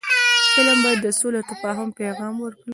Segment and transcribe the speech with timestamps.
[0.53, 2.69] فلم باید د سولې او تفاهم پیغام ورکړي